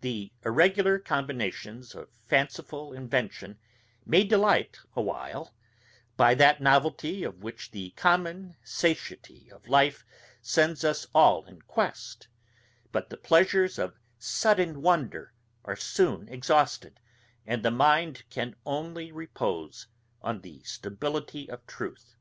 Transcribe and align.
The 0.00 0.32
irregular 0.44 0.98
combinations 0.98 1.94
of 1.94 2.08
fanciful 2.26 2.92
invention 2.92 3.60
may 4.04 4.24
delight 4.24 4.80
a 4.96 5.00
while, 5.00 5.54
by 6.16 6.34
that 6.34 6.60
novelty 6.60 7.22
of 7.22 7.44
which 7.44 7.70
the 7.70 7.90
common 7.90 8.56
satiety 8.64 9.48
of 9.52 9.68
life 9.68 10.04
sends 10.42 10.82
us 10.82 11.06
all 11.14 11.44
in 11.46 11.62
quest; 11.62 12.26
but 12.90 13.08
the 13.08 13.16
pleasures 13.16 13.78
of 13.78 14.00
sudden 14.18 14.82
wonder 14.82 15.32
are 15.64 15.76
soon 15.76 16.28
exhausted, 16.28 16.98
and 17.46 17.64
the 17.64 17.70
mind 17.70 18.24
can 18.30 18.56
only 18.66 19.12
repose 19.12 19.86
on 20.22 20.40
the 20.40 20.60
stability 20.64 21.48
of 21.48 21.64
truth. 21.68 22.16